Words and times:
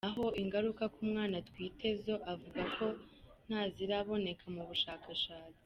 Naho 0.05 0.25
ingaruka 0.41 0.83
ku 0.93 0.99
mwana 1.09 1.35
atwite 1.41 1.87
zo, 2.03 2.15
avuga 2.33 2.61
ko 2.77 2.85
ntaziraboneka 3.47 4.45
mu 4.55 4.63
bushakashatsi. 4.69 5.59